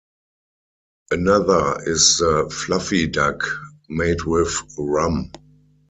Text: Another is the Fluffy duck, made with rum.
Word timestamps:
Another 1.11 1.77
is 1.87 2.17
the 2.17 2.49
Fluffy 2.51 3.05
duck, 3.05 3.43
made 3.87 4.23
with 4.23 4.55
rum. 4.75 5.31